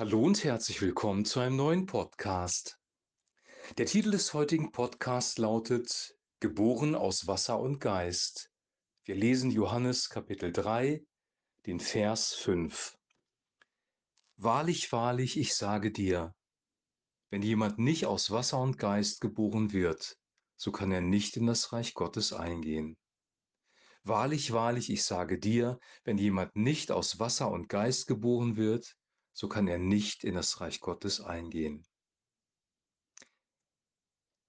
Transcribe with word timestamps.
Hallo 0.00 0.22
und 0.22 0.44
herzlich 0.44 0.80
willkommen 0.80 1.26
zu 1.26 1.40
einem 1.40 1.56
neuen 1.56 1.84
Podcast. 1.84 2.78
Der 3.76 3.84
Titel 3.84 4.12
des 4.12 4.32
heutigen 4.32 4.72
Podcasts 4.72 5.36
lautet 5.36 6.16
Geboren 6.40 6.94
aus 6.94 7.26
Wasser 7.26 7.60
und 7.60 7.80
Geist. 7.80 8.50
Wir 9.04 9.14
lesen 9.14 9.50
Johannes 9.50 10.08
Kapitel 10.08 10.54
3, 10.54 11.04
den 11.66 11.80
Vers 11.80 12.32
5. 12.32 12.96
Wahrlich, 14.38 14.90
wahrlich, 14.90 15.36
ich 15.36 15.54
sage 15.54 15.92
dir, 15.92 16.34
wenn 17.28 17.42
jemand 17.42 17.78
nicht 17.78 18.06
aus 18.06 18.30
Wasser 18.30 18.58
und 18.58 18.78
Geist 18.78 19.20
geboren 19.20 19.70
wird, 19.74 20.16
so 20.56 20.72
kann 20.72 20.92
er 20.92 21.02
nicht 21.02 21.36
in 21.36 21.44
das 21.44 21.74
Reich 21.74 21.92
Gottes 21.92 22.32
eingehen. 22.32 22.96
Wahrlich, 24.02 24.52
wahrlich, 24.52 24.88
ich 24.88 25.04
sage 25.04 25.38
dir, 25.38 25.78
wenn 26.04 26.16
jemand 26.16 26.56
nicht 26.56 26.90
aus 26.90 27.18
Wasser 27.18 27.50
und 27.50 27.68
Geist 27.68 28.06
geboren 28.06 28.56
wird, 28.56 28.96
so 29.32 29.48
kann 29.48 29.68
er 29.68 29.78
nicht 29.78 30.24
in 30.24 30.34
das 30.34 30.60
Reich 30.60 30.80
Gottes 30.80 31.20
eingehen. 31.20 31.84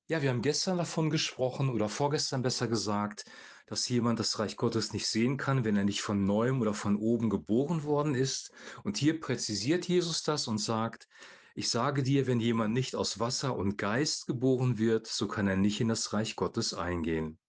Ja, 0.07 0.21
wir 0.21 0.29
haben 0.29 0.41
gestern 0.41 0.77
davon 0.77 1.09
gesprochen 1.09 1.69
oder 1.69 1.87
vorgestern 1.87 2.41
besser 2.41 2.67
gesagt, 2.67 3.23
dass 3.65 3.87
jemand 3.87 4.19
das 4.19 4.37
Reich 4.39 4.57
Gottes 4.57 4.91
nicht 4.91 5.07
sehen 5.07 5.37
kann, 5.37 5.63
wenn 5.63 5.77
er 5.77 5.85
nicht 5.85 6.01
von 6.01 6.25
neuem 6.25 6.59
oder 6.59 6.73
von 6.73 6.97
oben 6.97 7.29
geboren 7.29 7.83
worden 7.83 8.15
ist. 8.15 8.51
Und 8.83 8.97
hier 8.97 9.21
präzisiert 9.21 9.87
Jesus 9.87 10.23
das 10.23 10.49
und 10.49 10.57
sagt, 10.57 11.07
ich 11.55 11.69
sage 11.69 12.03
dir, 12.03 12.27
wenn 12.27 12.41
jemand 12.41 12.73
nicht 12.73 12.95
aus 12.95 13.19
Wasser 13.19 13.55
und 13.55 13.77
Geist 13.77 14.27
geboren 14.27 14.77
wird, 14.77 15.07
so 15.07 15.29
kann 15.29 15.47
er 15.47 15.55
nicht 15.55 15.79
in 15.79 15.87
das 15.87 16.11
Reich 16.11 16.35
Gottes 16.35 16.73
eingehen. 16.73 17.39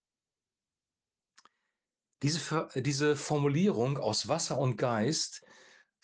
Diese, 2.23 2.69
diese 2.77 3.17
Formulierung 3.17 3.99
aus 3.99 4.29
Wasser 4.29 4.59
und 4.59 4.77
Geist 4.77 5.45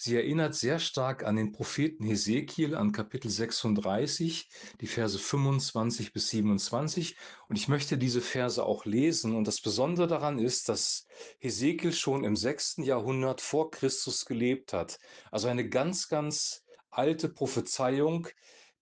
Sie 0.01 0.15
erinnert 0.15 0.55
sehr 0.55 0.79
stark 0.79 1.25
an 1.25 1.34
den 1.34 1.51
Propheten 1.51 2.05
Hesekiel, 2.05 2.77
an 2.77 2.93
Kapitel 2.93 3.33
36, 3.33 4.48
die 4.81 4.86
Verse 4.86 5.19
25 5.19 6.12
bis 6.12 6.31
27. 6.31 7.17
Und 7.48 7.56
ich 7.56 7.67
möchte 7.67 7.98
diese 7.98 8.20
Verse 8.20 8.64
auch 8.64 8.84
lesen. 8.84 9.34
Und 9.34 9.48
das 9.48 9.61
Besondere 9.61 10.06
daran 10.06 10.39
ist, 10.39 10.69
dass 10.69 11.09
Hesekiel 11.41 11.92
schon 11.92 12.22
im 12.22 12.37
6. 12.37 12.77
Jahrhundert 12.84 13.41
vor 13.41 13.72
Christus 13.72 14.25
gelebt 14.25 14.72
hat. 14.72 15.00
Also 15.33 15.48
eine 15.48 15.69
ganz, 15.69 16.06
ganz 16.06 16.62
alte 16.91 17.28
Prophezeiung, 17.28 18.28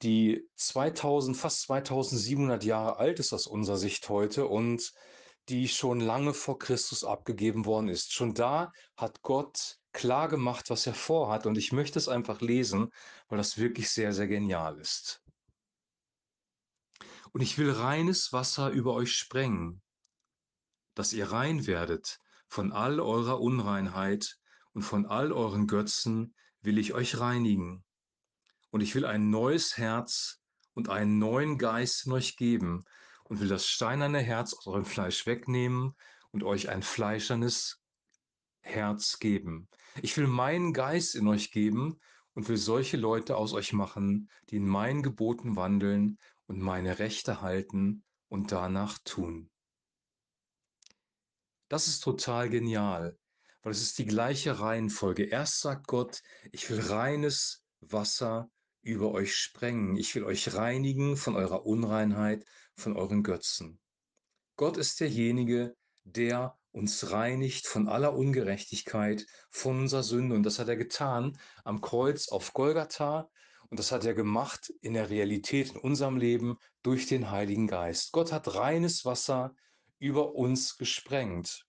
die 0.03 0.47
2000, 0.57 1.35
fast 1.35 1.63
2700 1.63 2.63
Jahre 2.63 2.99
alt 2.99 3.21
ist 3.21 3.33
aus 3.33 3.47
unserer 3.47 3.79
Sicht 3.79 4.11
heute 4.11 4.49
und 4.49 4.93
die 5.49 5.69
schon 5.69 6.01
lange 6.01 6.35
vor 6.35 6.59
Christus 6.59 7.05
abgegeben 7.05 7.65
worden 7.65 7.89
ist. 7.89 8.13
Schon 8.13 8.35
da 8.35 8.71
hat 8.99 9.23
Gott 9.23 9.79
klar 9.97 10.29
gemacht, 10.29 10.71
was 10.71 10.87
er 10.87 10.95
vorhat. 10.95 11.47
Und 11.47 11.59
ich 11.59 11.73
möchte 11.73 11.99
es 11.99 12.09
einfach 12.09 12.41
lesen, 12.41 12.91
weil 13.29 13.39
das 13.39 13.59
wirklich 13.59 13.91
sehr, 13.91 14.13
sehr 14.13 14.29
genial 14.29 14.79
ist. 14.79 15.23
Und 17.33 17.41
ich 17.41 17.59
will 17.59 17.71
reines 17.71 18.33
Wasser 18.33 18.71
über 18.71 18.95
euch 18.95 19.13
sprengen, 19.13 19.83
dass 20.95 21.13
ihr 21.13 21.33
rein 21.33 21.67
werdet 21.67 22.21
von 22.49 22.73
all 22.73 23.01
eurer 23.01 23.41
Unreinheit 23.41 24.39
und 24.73 24.83
von 24.83 25.07
all 25.07 25.33
euren 25.33 25.67
Götzen 25.67 26.35
will 26.61 26.79
ich 26.79 26.95
euch 26.95 27.19
reinigen. 27.19 27.85
Und 28.71 28.83
ich 28.83 28.95
will 28.95 29.05
ein 29.05 29.31
neues 29.31 29.77
Herz 29.77 30.41
und 30.75 30.89
einen 30.89 31.19
neuen 31.19 31.59
Geist 31.59 32.07
in 32.07 32.13
euch 32.13 32.37
geben 32.37 32.85
und 33.25 33.41
will 33.41 33.49
das 33.49 33.67
steinerne 33.67 34.21
Herz 34.21 34.55
aus 34.55 34.67
eurem 34.67 34.85
Fleisch 34.85 35.27
wegnehmen 35.27 35.95
und 36.31 36.45
euch 36.45 36.69
ein 36.69 36.83
fleischernes 36.83 37.81
Herz 38.67 39.19
geben. 39.19 39.69
Ich 40.03 40.17
will 40.17 40.27
meinen 40.27 40.73
Geist 40.73 41.15
in 41.15 41.29
euch 41.29 41.51
geben 41.53 41.99
und 42.35 42.49
will 42.49 42.57
solche 42.57 42.97
Leute 42.97 43.37
aus 43.37 43.53
euch 43.53 43.73
machen, 43.73 44.29
die 44.51 44.57
in 44.57 44.67
meinen 44.67 45.03
Geboten 45.03 45.57
wandeln 45.57 46.19
und 46.47 46.61
meine 46.61 46.99
Rechte 46.99 47.41
halten 47.41 48.05
und 48.29 48.53
danach 48.53 48.99
tun. 49.05 49.51
Das 51.69 51.89
ist 51.89 52.01
total 52.01 52.51
genial, 52.51 53.19
weil 53.63 53.73
es 53.73 53.83
ist 53.83 53.99
die 53.99 54.05
gleiche 54.05 54.61
Reihenfolge. 54.61 55.25
Erst 55.25 55.61
sagt 55.61 55.87
Gott, 55.87 56.23
ich 56.53 56.69
will 56.69 56.81
reines 56.81 57.65
Wasser 57.81 58.51
über 58.83 59.13
euch 59.13 59.35
sprengen. 59.35 59.97
Ich 59.97 60.15
will 60.15 60.25
euch 60.25 60.55
reinigen 60.55 61.17
von 61.17 61.35
eurer 61.35 61.67
Unreinheit, 61.67 62.45
von 62.77 62.97
euren 62.97 63.23
Götzen. 63.23 63.81
Gott 64.57 64.77
ist 64.77 65.01
derjenige, 65.01 65.77
der 66.05 66.57
uns 66.77 67.11
reinigt 67.11 67.67
von 67.67 67.89
aller 67.89 68.15
Ungerechtigkeit, 68.15 69.27
von 69.51 69.81
unserer 69.81 70.03
Sünde. 70.03 70.35
Und 70.37 70.43
das 70.43 70.59
hat 70.59 70.69
er 70.69 70.77
getan 70.77 71.39
am 71.65 71.81
Kreuz 71.81 72.29
auf 72.29 72.53
Golgatha. 72.53 73.31
Und 73.71 73.81
das 73.81 73.93
hat 73.93 74.05
er 74.05 74.15
gemacht 74.15 74.73
in 74.83 74.93
der 74.93 75.09
Realität 75.09 75.71
in 75.71 75.79
unserem 75.79 76.19
Leben 76.19 76.59
durch 76.83 77.07
den 77.07 77.31
Heiligen 77.31 77.67
Geist. 77.67 78.13
Gott 78.13 78.31
hat 78.31 78.55
reines 78.55 79.05
Wasser 79.07 79.55
über 79.99 80.35
uns 80.35 80.77
gesprengt. 80.77 81.67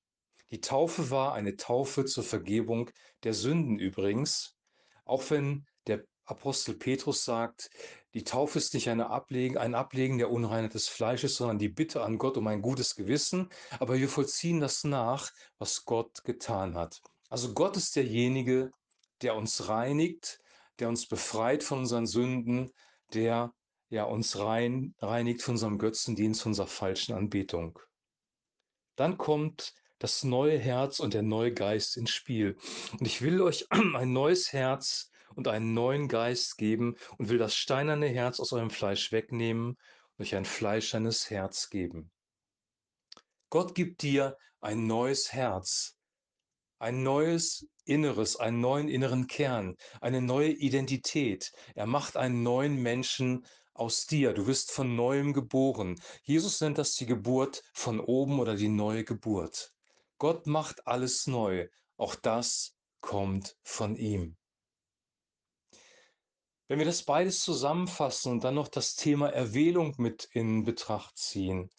Die 0.52 0.62
Taufe 0.62 1.10
war 1.10 1.34
eine 1.34 1.56
Taufe 1.56 2.06
zur 2.06 2.24
Vergebung 2.24 2.92
der 3.24 3.34
Sünden 3.34 3.80
übrigens. 3.80 4.58
Auch 5.06 5.30
wenn 5.30 5.66
der 5.88 6.04
Apostel 6.28 6.76
Petrus 6.76 7.24
sagt, 7.24 7.70
die 8.14 8.24
Taufe 8.24 8.60
ist 8.60 8.74
nicht 8.74 8.90
eine 8.90 9.10
Ablegen, 9.10 9.58
ein 9.58 9.76
Ablegen 9.76 10.18
der 10.18 10.30
Unreinheit 10.30 10.74
des 10.74 10.88
Fleisches, 10.88 11.36
sondern 11.38 11.58
die 11.58 11.70
Bitte 11.70 12.04
an 12.04 12.18
Gott 12.18 12.38
um 12.38 12.48
ein 12.48 12.62
gutes 12.62 12.96
Gewissen. 12.96 13.50
Aber 13.80 13.98
wir 13.98 14.10
vollziehen 14.10 14.60
das 14.60 14.84
nach, 14.84 15.32
was 15.58 15.86
Gott 15.86 16.24
getan 16.24 16.76
hat. 16.76 17.02
Also 17.30 17.54
Gott 17.54 17.78
ist 17.78 17.96
derjenige, 17.96 18.72
der 19.22 19.36
uns 19.36 19.70
reinigt, 19.70 20.40
der 20.80 20.90
uns 20.90 21.08
befreit 21.08 21.64
von 21.64 21.80
unseren 21.80 22.08
Sünden, 22.08 22.72
der 23.14 23.54
ja 23.90 24.04
uns 24.04 24.38
rein, 24.38 24.94
reinigt 25.00 25.42
von 25.42 25.54
unserem 25.54 25.78
Götzendienst, 25.78 26.42
von 26.42 26.52
unserer 26.52 26.68
falschen 26.68 27.16
Anbetung. 27.16 27.80
Dann 28.96 29.18
kommt 29.18 29.74
das 30.00 30.24
neue 30.24 30.60
Herz 30.60 31.00
und 31.00 31.14
der 31.14 31.24
neue 31.24 31.54
Geist 31.54 31.98
ins 31.98 32.12
Spiel. 32.12 32.58
Und 33.00 33.06
ich 33.06 33.22
will 33.22 33.42
euch 33.42 33.66
ein 33.96 34.12
neues 34.12 34.52
Herz 34.54 35.10
und 35.36 35.48
einen 35.48 35.74
neuen 35.74 36.08
Geist 36.08 36.58
geben 36.58 36.96
und 37.18 37.30
will 37.30 37.38
das 37.38 37.56
steinerne 37.56 38.08
Herz 38.08 38.40
aus 38.40 38.54
eurem 38.54 38.70
Fleisch 38.70 39.12
wegnehmen 39.12 39.78
und 40.18 40.26
euch 40.26 40.36
ein 40.36 40.46
fleischernes 40.46 41.30
Herz 41.30 41.70
geben. 41.70 42.12
Gott 43.50 43.76
gibt 43.76 44.02
dir 44.02 44.38
ein 44.60 44.88
neues 44.88 45.32
Herz, 45.32 45.98
ein 46.80 47.04
neues 47.04 47.68
Inneres, 47.86 48.36
einen 48.36 48.60
neuen 48.60 48.90
inneren 48.90 49.28
Kern, 49.28 49.76
eine 50.02 50.22
neue 50.22 50.52
Identität. 50.52 51.52
Er 51.76 51.86
macht 51.86 52.18
einen 52.18 52.44
neuen 52.44 52.76
Menschen 52.82 53.46
aus 53.74 54.06
dir. 54.06 54.34
Du 54.34 54.48
wirst 54.48 54.72
von 54.72 54.96
neuem 54.96 55.34
geboren. 55.34 56.00
Jesus 56.24 56.60
nennt 56.62 56.78
das 56.78 56.96
die 56.96 57.06
Geburt 57.06 57.64
von 57.74 58.00
oben 58.00 58.40
oder 58.40 58.56
die 58.56 58.70
neue 58.70 59.04
Geburt. 59.04 59.72
Gott 60.18 60.48
macht 60.48 60.86
alles 60.88 61.28
neu. 61.28 61.68
Auch 61.96 62.16
das 62.16 62.76
kommt 63.02 63.56
von 63.64 63.96
ihm. 63.96 64.36
Wenn 66.68 66.80
wir 66.80 66.86
das 66.86 67.04
beides 67.04 67.42
zusammenfassen 67.42 68.32
und 68.34 68.44
dann 68.44 68.56
noch 68.56 68.68
das 68.68 68.96
Thema 68.96 69.30
Erwählung 69.30 69.96
mit 69.98 70.28
in 70.34 70.66
Betracht 70.66 71.18
ziehen, 71.18 71.70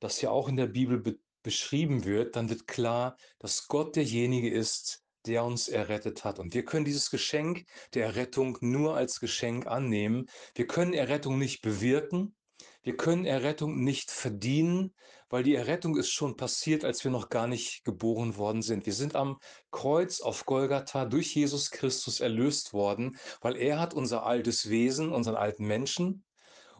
das 0.00 0.20
ja 0.20 0.30
auch 0.30 0.48
in 0.48 0.56
der 0.56 0.66
Bibel 0.66 0.98
be 0.98 1.18
beschrieben 1.44 2.04
wird, 2.04 2.34
dann 2.34 2.50
wird 2.50 2.66
klar, 2.66 3.16
dass 3.38 3.68
Gott 3.68 3.94
derjenige 3.94 4.50
ist, 4.50 5.04
der 5.24 5.44
uns 5.44 5.68
errettet 5.68 6.24
hat. 6.24 6.40
Und 6.40 6.52
wir 6.52 6.64
können 6.64 6.84
dieses 6.84 7.10
Geschenk 7.10 7.64
der 7.94 8.06
Errettung 8.06 8.58
nur 8.60 8.96
als 8.96 9.20
Geschenk 9.20 9.66
annehmen. 9.66 10.28
Wir 10.56 10.66
können 10.66 10.92
Errettung 10.92 11.38
nicht 11.38 11.62
bewirken. 11.62 12.34
Wir 12.82 12.96
können 12.96 13.24
Errettung 13.24 13.82
nicht 13.82 14.10
verdienen, 14.10 14.94
weil 15.28 15.42
die 15.42 15.54
Errettung 15.54 15.96
ist 15.96 16.10
schon 16.10 16.36
passiert, 16.36 16.84
als 16.84 17.04
wir 17.04 17.10
noch 17.10 17.28
gar 17.28 17.46
nicht 17.46 17.84
geboren 17.84 18.36
worden 18.36 18.62
sind. 18.62 18.86
Wir 18.86 18.94
sind 18.94 19.14
am 19.14 19.38
Kreuz 19.70 20.20
auf 20.20 20.46
Golgatha 20.46 21.04
durch 21.04 21.34
Jesus 21.34 21.70
Christus 21.70 22.20
erlöst 22.20 22.72
worden, 22.72 23.18
weil 23.40 23.56
er 23.56 23.78
hat 23.80 23.94
unser 23.94 24.24
altes 24.24 24.70
Wesen, 24.70 25.12
unseren 25.12 25.36
alten 25.36 25.66
Menschen, 25.66 26.24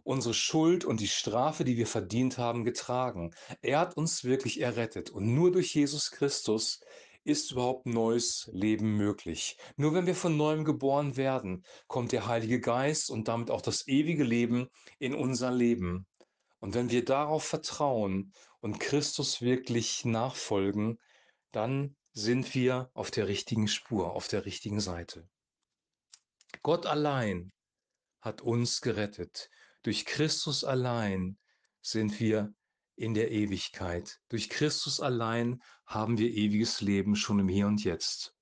unsere 0.04 0.34
Schuld 0.34 0.84
und 0.84 1.00
die 1.00 1.08
Strafe, 1.08 1.64
die 1.64 1.76
wir 1.76 1.86
verdient 1.86 2.38
haben, 2.38 2.64
getragen. 2.64 3.34
Er 3.60 3.80
hat 3.80 3.96
uns 3.96 4.24
wirklich 4.24 4.60
errettet 4.60 5.10
und 5.10 5.34
nur 5.34 5.52
durch 5.52 5.74
Jesus 5.74 6.10
Christus 6.10 6.80
ist 7.24 7.52
überhaupt 7.52 7.86
neues 7.86 8.48
Leben 8.52 8.96
möglich. 8.96 9.56
Nur 9.76 9.94
wenn 9.94 10.06
wir 10.06 10.14
von 10.14 10.36
neuem 10.36 10.64
geboren 10.64 11.16
werden, 11.16 11.64
kommt 11.86 12.12
der 12.12 12.26
Heilige 12.26 12.60
Geist 12.60 13.10
und 13.10 13.28
damit 13.28 13.50
auch 13.50 13.60
das 13.60 13.86
ewige 13.86 14.24
Leben 14.24 14.68
in 14.98 15.14
unser 15.14 15.50
Leben. 15.50 16.06
Und 16.60 16.74
wenn 16.74 16.90
wir 16.90 17.04
darauf 17.04 17.44
vertrauen 17.44 18.32
und 18.60 18.80
Christus 18.80 19.40
wirklich 19.40 20.04
nachfolgen, 20.04 20.98
dann 21.52 21.96
sind 22.12 22.54
wir 22.54 22.90
auf 22.94 23.10
der 23.10 23.28
richtigen 23.28 23.68
Spur, 23.68 24.12
auf 24.12 24.28
der 24.28 24.44
richtigen 24.44 24.80
Seite. 24.80 25.28
Gott 26.62 26.86
allein 26.86 27.52
hat 28.20 28.40
uns 28.40 28.80
gerettet. 28.80 29.50
Durch 29.82 30.04
Christus 30.04 30.64
allein 30.64 31.38
sind 31.80 32.18
wir 32.18 32.52
in 32.98 33.14
der 33.14 33.30
Ewigkeit. 33.30 34.18
Durch 34.28 34.50
Christus 34.50 35.00
allein 35.00 35.62
haben 35.86 36.18
wir 36.18 36.30
ewiges 36.30 36.80
Leben 36.80 37.14
schon 37.14 37.38
im 37.38 37.48
Hier 37.48 37.66
und 37.66 37.84
Jetzt. 37.84 38.34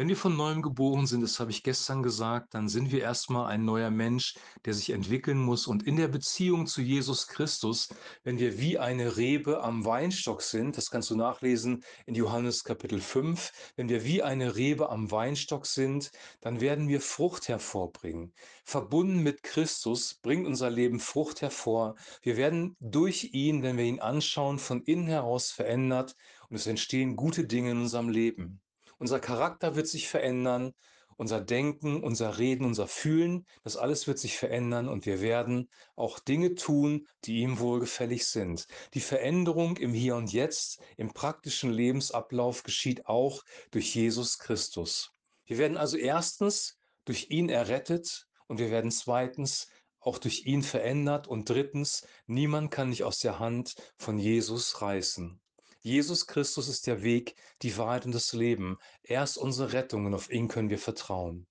Wenn 0.00 0.08
wir 0.08 0.16
von 0.16 0.34
Neuem 0.34 0.62
geboren 0.62 1.06
sind, 1.06 1.20
das 1.20 1.38
habe 1.40 1.50
ich 1.50 1.62
gestern 1.62 2.02
gesagt, 2.02 2.54
dann 2.54 2.70
sind 2.70 2.90
wir 2.90 3.02
erst 3.02 3.28
mal 3.28 3.48
ein 3.48 3.66
neuer 3.66 3.90
Mensch, 3.90 4.34
der 4.64 4.72
sich 4.72 4.88
entwickeln 4.88 5.36
muss. 5.36 5.66
Und 5.66 5.86
in 5.86 5.96
der 5.96 6.08
Beziehung 6.08 6.66
zu 6.66 6.80
Jesus 6.80 7.26
Christus, 7.26 7.90
wenn 8.24 8.38
wir 8.38 8.58
wie 8.58 8.78
eine 8.78 9.18
Rebe 9.18 9.62
am 9.62 9.84
Weinstock 9.84 10.40
sind, 10.40 10.78
das 10.78 10.90
kannst 10.90 11.10
du 11.10 11.16
nachlesen 11.16 11.84
in 12.06 12.14
Johannes 12.14 12.64
Kapitel 12.64 12.98
5, 12.98 13.52
wenn 13.76 13.90
wir 13.90 14.02
wie 14.02 14.22
eine 14.22 14.56
Rebe 14.56 14.88
am 14.88 15.10
Weinstock 15.10 15.66
sind, 15.66 16.10
dann 16.40 16.62
werden 16.62 16.88
wir 16.88 17.02
Frucht 17.02 17.48
hervorbringen. 17.48 18.32
Verbunden 18.64 19.22
mit 19.22 19.42
Christus 19.42 20.14
bringt 20.14 20.46
unser 20.46 20.70
Leben 20.70 20.98
Frucht 20.98 21.42
hervor. 21.42 21.94
Wir 22.22 22.38
werden 22.38 22.74
durch 22.80 23.34
ihn, 23.34 23.62
wenn 23.62 23.76
wir 23.76 23.84
ihn 23.84 24.00
anschauen, 24.00 24.58
von 24.58 24.80
innen 24.80 25.08
heraus 25.08 25.50
verändert 25.50 26.16
und 26.48 26.56
es 26.56 26.66
entstehen 26.66 27.16
gute 27.16 27.46
Dinge 27.46 27.72
in 27.72 27.82
unserem 27.82 28.08
Leben. 28.08 28.62
Unser 29.00 29.18
Charakter 29.18 29.76
wird 29.76 29.88
sich 29.88 30.08
verändern, 30.08 30.74
unser 31.16 31.40
Denken, 31.40 32.04
unser 32.04 32.36
Reden, 32.36 32.66
unser 32.66 32.86
Fühlen, 32.86 33.46
das 33.62 33.78
alles 33.78 34.06
wird 34.06 34.18
sich 34.18 34.36
verändern 34.36 34.90
und 34.90 35.06
wir 35.06 35.22
werden 35.22 35.70
auch 35.96 36.18
Dinge 36.18 36.54
tun, 36.54 37.08
die 37.24 37.38
ihm 37.38 37.60
wohlgefällig 37.60 38.26
sind. 38.26 38.66
Die 38.92 39.00
Veränderung 39.00 39.78
im 39.78 39.94
Hier 39.94 40.16
und 40.16 40.34
Jetzt, 40.34 40.82
im 40.98 41.14
praktischen 41.14 41.70
Lebensablauf 41.70 42.62
geschieht 42.62 43.06
auch 43.06 43.42
durch 43.70 43.94
Jesus 43.94 44.38
Christus. 44.38 45.12
Wir 45.46 45.56
werden 45.56 45.78
also 45.78 45.96
erstens 45.96 46.76
durch 47.06 47.30
ihn 47.30 47.48
errettet 47.48 48.26
und 48.48 48.58
wir 48.58 48.70
werden 48.70 48.90
zweitens 48.90 49.68
auch 50.00 50.18
durch 50.18 50.44
ihn 50.44 50.62
verändert 50.62 51.26
und 51.26 51.48
drittens, 51.48 52.06
niemand 52.26 52.70
kann 52.70 52.90
dich 52.90 53.02
aus 53.02 53.18
der 53.20 53.38
Hand 53.38 53.76
von 53.96 54.18
Jesus 54.18 54.82
reißen. 54.82 55.40
Jesus 55.80 56.26
Christus 56.26 56.68
ist 56.68 56.86
der 56.86 57.02
Weg, 57.02 57.36
die 57.62 57.76
Wahrheit 57.76 58.04
und 58.04 58.14
das 58.14 58.32
Leben. 58.32 58.76
Er 59.02 59.22
ist 59.22 59.38
unsere 59.38 59.72
Rettung 59.72 60.06
und 60.06 60.14
auf 60.14 60.30
ihn 60.30 60.48
können 60.48 60.68
wir 60.68 60.78
vertrauen. 60.78 61.46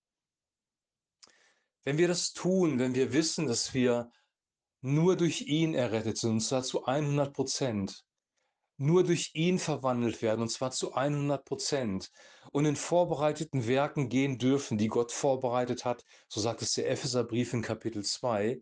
Wenn 1.84 1.98
wir 1.98 2.08
das 2.08 2.34
tun, 2.34 2.78
wenn 2.78 2.94
wir 2.94 3.14
wissen, 3.14 3.48
dass 3.48 3.74
wir 3.74 4.12
nur 4.82 5.16
durch 5.16 5.42
ihn 5.42 5.74
errettet 5.74 6.18
sind, 6.18 6.32
und 6.32 6.40
zwar 6.42 6.62
zu 6.62 6.86
100 6.86 7.34
Prozent, 7.34 8.06
nur 8.78 9.04
durch 9.04 9.32
ihn 9.34 9.60
verwandelt 9.60 10.22
werden, 10.22 10.42
und 10.42 10.50
zwar 10.50 10.72
zu 10.72 10.94
100 10.94 11.44
Prozent, 11.44 12.12
und 12.52 12.66
in 12.66 12.76
vorbereiteten 12.76 13.68
Werken 13.68 14.10
gehen 14.10 14.38
dürfen, 14.38 14.78
die 14.78 14.88
Gott 14.88 15.12
vorbereitet 15.12 15.86
hat, 15.86 16.06
so 16.28 16.40
sagt 16.40 16.62
es 16.62 16.74
der 16.74 16.90
Epheserbrief 16.90 17.54
in 17.54 17.62
Kapitel 17.62 18.04
2, 18.04 18.62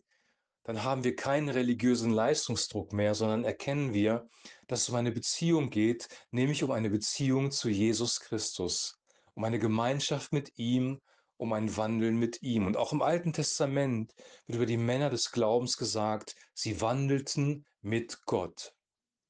dann 0.68 0.84
haben 0.84 1.06
wir 1.06 1.16
keinen 1.16 1.48
religiösen 1.48 2.12
Leistungsdruck 2.12 2.92
mehr, 2.92 3.16
sondern 3.16 3.46
erkennen 3.46 3.94
wir, 3.94 4.28
dass 4.68 4.82
es 4.82 4.90
um 4.90 4.96
eine 4.96 5.14
Beziehung 5.14 5.70
geht, 5.70 6.10
nämlich 6.32 6.62
um 6.62 6.72
eine 6.72 6.90
Beziehung 6.90 7.52
zu 7.52 7.70
Jesus 7.70 8.20
Christus, 8.20 9.00
um 9.34 9.46
eine 9.46 9.60
Gemeinschaft 9.60 10.34
mit 10.34 10.52
ihm, 10.58 11.00
um 11.38 11.54
ein 11.54 11.78
Wandeln 11.78 12.20
mit 12.20 12.42
ihm. 12.44 12.68
Und 12.68 12.76
auch 12.76 12.92
im 12.92 13.02
Alten 13.02 13.32
Testament 13.32 14.14
wird 14.46 14.58
über 14.58 14.66
die 14.66 14.76
Männer 14.76 15.10
des 15.10 15.32
Glaubens 15.32 15.78
gesagt, 15.78 16.36
sie 16.54 16.82
wandelten 16.82 17.66
mit 17.82 18.26
Gott. 18.26 18.74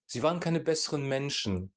Sie 0.08 0.24
waren 0.24 0.40
keine 0.40 0.60
besseren 0.60 1.08
Menschen, 1.08 1.72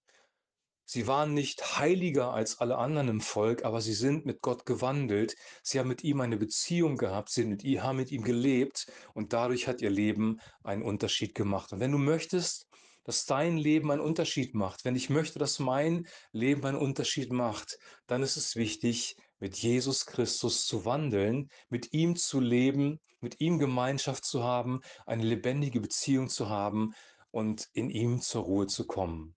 Sie 0.93 1.07
waren 1.07 1.35
nicht 1.35 1.79
heiliger 1.79 2.35
als 2.35 2.59
alle 2.59 2.77
anderen 2.77 3.07
im 3.07 3.21
Volk, 3.21 3.65
aber 3.65 3.81
sie 3.81 3.93
sind 3.93 4.27
mit 4.27 4.43
Gott 4.43 4.67
gewandelt. 4.67 5.37
Sie 5.63 5.79
haben 5.79 5.87
mit 5.87 6.03
ihm 6.03 6.21
eine 6.21 6.37
Beziehung 6.37 6.97
gehabt, 6.97 7.31
sie 7.31 7.81
haben 7.81 7.97
mit 7.97 8.11
ihm 8.11 8.25
gelebt 8.25 8.91
und 9.15 9.33
dadurch 9.33 9.69
hat 9.69 9.83
ihr 9.83 9.91
Leben 9.91 10.41
einen 10.65 10.83
Unterschied 10.83 11.37
gemacht. 11.37 11.73
Und 11.73 11.79
wenn 11.79 11.93
du 11.93 11.99
möchtest, 11.99 12.67
dass 13.05 13.25
dein 13.25 13.57
Leben 13.57 13.93
einen 13.93 14.01
Unterschied 14.01 14.57
macht, 14.57 14.85
wenn 14.85 14.97
ich 14.97 15.11
möchte, 15.11 15.39
dass 15.39 15.61
mein 15.61 16.09
Leben 16.33 16.67
einen 16.67 16.77
Unterschied 16.77 17.31
macht, 17.31 17.79
dann 18.09 18.25
ist 18.25 18.37
es 18.37 18.57
wichtig, 18.57 19.15
mit 19.39 19.57
Jesus 19.59 20.07
Christus 20.07 20.67
zu 20.67 20.85
wandeln, 20.85 21.51
mit 21.69 21.93
ihm 21.93 22.17
zu 22.17 22.41
leben, 22.41 22.99
mit 23.21 23.41
ihm 23.41 23.61
Gemeinschaft 23.61 24.25
zu 24.25 24.43
haben, 24.43 24.81
eine 25.07 25.23
lebendige 25.23 25.81
Beziehung 25.81 26.29
zu 26.29 26.49
haben 26.49 26.95
und 27.31 27.69
in 27.75 27.91
ihm 27.91 28.21
zur 28.21 28.43
Ruhe 28.43 28.67
zu 28.67 28.89
kommen. 28.89 29.37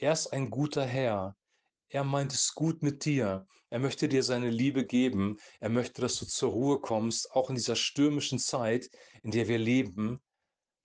Er 0.00 0.12
ist 0.12 0.28
ein 0.28 0.48
guter 0.48 0.86
Herr. 0.86 1.36
Er 1.90 2.04
meint 2.04 2.32
es 2.32 2.54
gut 2.54 2.82
mit 2.82 3.04
dir. 3.04 3.46
Er 3.68 3.78
möchte 3.78 4.08
dir 4.08 4.22
seine 4.22 4.48
Liebe 4.48 4.86
geben. 4.86 5.36
Er 5.60 5.68
möchte, 5.68 6.00
dass 6.00 6.18
du 6.18 6.24
zur 6.24 6.52
Ruhe 6.52 6.80
kommst, 6.80 7.30
auch 7.32 7.50
in 7.50 7.56
dieser 7.56 7.76
stürmischen 7.76 8.38
Zeit, 8.38 8.88
in 9.22 9.30
der 9.30 9.46
wir 9.46 9.58
leben. 9.58 10.22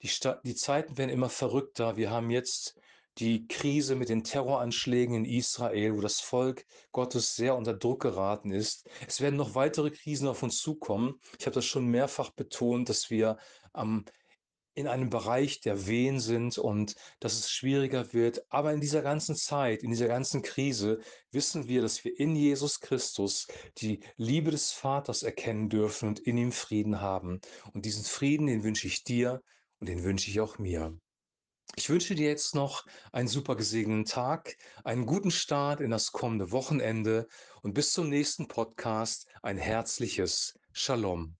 Die, 0.01 0.09
Sta 0.09 0.41
die 0.43 0.53
Zeiten 0.53 0.97
werden 0.97 1.11
immer 1.11 1.29
verrückter. 1.29 1.95
Wir 1.95 2.11
haben 2.11 2.29
jetzt 2.29 2.77
die 3.17 3.47
Krise 3.47 3.95
mit 3.95 4.09
den 4.09 4.25
Terroranschlägen 4.25 5.15
in 5.15 5.23
Israel, 5.23 5.95
wo 5.95 6.01
das 6.01 6.19
Volk 6.19 6.65
Gottes 6.91 7.37
sehr 7.37 7.55
unter 7.55 7.73
Druck 7.73 8.01
geraten 8.01 8.51
ist. 8.51 8.89
Es 9.07 9.21
werden 9.21 9.37
noch 9.37 9.55
weitere 9.55 9.91
Krisen 9.91 10.27
auf 10.27 10.43
uns 10.43 10.57
zukommen. 10.57 11.21
Ich 11.39 11.45
habe 11.45 11.53
das 11.53 11.65
schon 11.65 11.87
mehrfach 11.87 12.31
betont, 12.31 12.89
dass 12.89 13.09
wir 13.09 13.37
am 13.71 14.03
in 14.75 14.87
einem 14.87 15.09
Bereich 15.09 15.61
der 15.61 15.87
Wehen 15.87 16.19
sind 16.19 16.57
und 16.57 16.95
dass 17.19 17.33
es 17.33 17.49
schwieriger 17.49 18.13
wird. 18.13 18.45
Aber 18.49 18.73
in 18.73 18.81
dieser 18.81 19.01
ganzen 19.01 19.35
Zeit, 19.35 19.83
in 19.83 19.89
dieser 19.89 20.07
ganzen 20.07 20.41
Krise 20.41 20.99
wissen 21.31 21.67
wir, 21.67 21.81
dass 21.81 22.03
wir 22.03 22.19
in 22.19 22.35
Jesus 22.35 22.81
Christus 22.81 23.47
die 23.77 24.01
Liebe 24.17 24.51
des 24.51 24.71
Vaters 24.71 25.23
erkennen 25.23 25.69
dürfen 25.69 26.09
und 26.09 26.19
in 26.19 26.37
ihm 26.37 26.51
Frieden 26.51 27.01
haben. 27.01 27.39
Und 27.73 27.85
diesen 27.85 28.03
Frieden, 28.03 28.47
den 28.47 28.63
wünsche 28.63 28.87
ich 28.87 29.03
dir 29.03 29.41
und 29.79 29.89
den 29.89 30.03
wünsche 30.03 30.29
ich 30.29 30.39
auch 30.41 30.57
mir. 30.57 30.97
Ich 31.77 31.89
wünsche 31.89 32.15
dir 32.15 32.27
jetzt 32.27 32.53
noch 32.53 32.85
einen 33.11 33.27
super 33.27 33.55
gesegneten 33.55 34.05
Tag, 34.05 34.55
einen 34.83 35.05
guten 35.05 35.31
Start 35.31 35.81
in 35.81 35.91
das 35.91 36.11
kommende 36.11 36.51
Wochenende 36.51 37.27
und 37.63 37.73
bis 37.73 37.91
zum 37.91 38.09
nächsten 38.09 38.47
Podcast 38.47 39.27
ein 39.41 39.57
herzliches 39.57 40.57
Shalom. 40.71 41.35